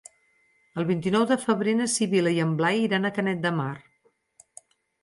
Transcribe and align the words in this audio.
El 0.81 0.87
vint-i-nou 0.91 1.27
de 1.33 1.37
febrer 1.43 1.75
na 1.83 1.89
Sibil·la 1.97 2.35
i 2.39 2.41
en 2.47 2.57
Blai 2.63 2.83
iran 2.87 3.07
a 3.07 3.13
Canet 3.21 3.47
de 3.47 3.57
Mar. 3.61 3.73